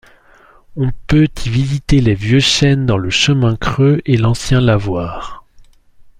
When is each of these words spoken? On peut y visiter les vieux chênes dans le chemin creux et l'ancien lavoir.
On 0.77 0.89
peut 1.05 1.27
y 1.45 1.49
visiter 1.49 2.01
les 2.01 2.15
vieux 2.15 2.39
chênes 2.39 2.87
dans 2.87 2.97
le 2.97 3.11
chemin 3.11 3.55
creux 3.55 4.01
et 4.07 4.17
l'ancien 4.17 4.59
lavoir. 4.59 5.45